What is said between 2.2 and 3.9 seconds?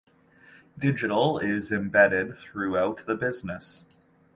throughout the business.